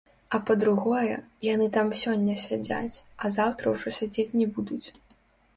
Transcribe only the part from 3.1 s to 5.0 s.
а заўтра ўжо сядзець не будуць.